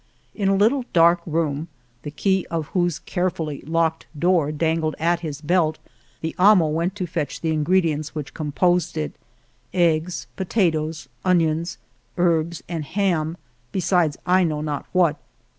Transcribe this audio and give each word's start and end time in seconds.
In 0.33 0.49
a 0.49 0.55
little 0.55 0.83
dark 0.93 1.21
room, 1.27 1.67
the 2.01 2.09
key 2.09 2.47
of 2.49 2.69
whose 2.69 2.97
carefully 2.97 3.61
locked 3.67 4.07
door 4.17 4.51
dangled 4.51 4.95
at 4.97 5.19
his 5.19 5.41
belt, 5.41 5.77
the 6.21 6.33
amo 6.39 6.65
went 6.69 6.95
to 6.95 7.05
fetch 7.05 7.39
the 7.39 7.51
ingredients 7.51 8.15
which 8.15 8.33
composed 8.33 8.97
it— 8.97 9.13
eggs, 9.91 10.25
pota 10.37 10.71
toes, 10.73 11.07
onions, 11.23 11.77
herbs, 12.17 12.63
and 12.67 12.83
ham, 12.85 13.37
besides 13.71 14.17
I 14.25 14.43
know 14.43 14.61
not 14.61 14.87
what. 14.91 15.17